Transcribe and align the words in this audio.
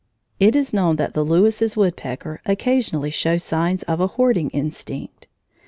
]It 0.47 0.55
is 0.55 0.73
known 0.73 0.95
that 0.95 1.13
the 1.13 1.23
Lewis's 1.23 1.77
woodpecker 1.77 2.41
occasionally 2.47 3.11
shows 3.11 3.43
signs 3.43 3.83
of 3.83 4.01
a 4.01 4.07
hoarding 4.17 4.49
instinct. 4.49 5.27